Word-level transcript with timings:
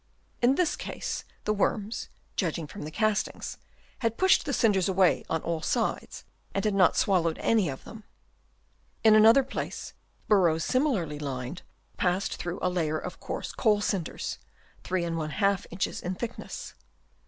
In 0.41 0.55
this 0.55 0.75
case 0.75 1.25
the 1.43 1.53
worms, 1.53 2.09
judging 2.35 2.65
from 2.65 2.85
the 2.85 2.89
castings, 2.89 3.59
had 3.99 4.17
pushed 4.17 4.45
the 4.45 4.51
cinders 4.51 4.89
away 4.89 5.23
on 5.29 5.43
all 5.43 5.61
sides 5.61 6.25
and 6.55 6.65
had 6.65 6.73
not 6.73 6.97
swallowed 6.97 7.37
any 7.37 7.69
of 7.69 7.83
them. 7.83 8.03
In 9.03 9.13
another 9.13 9.43
place, 9.43 9.93
burrows 10.27 10.65
similarly 10.65 11.19
lined, 11.19 11.61
passed 11.97 12.37
through 12.37 12.57
a 12.63 12.67
layer 12.71 12.97
of 12.97 13.19
coarse 13.19 13.51
coal 13.51 13.79
cinders, 13.79 14.39
3^ 14.83 15.65
inches 15.71 16.01
in 16.01 16.15
thickness. 16.15 16.73